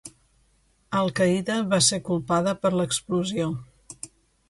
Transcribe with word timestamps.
Al-Qaeda 1.01 1.59
va 1.75 1.81
ser 1.91 2.01
culpada 2.09 2.57
per 2.65 2.75
l'explosió. 2.81 3.55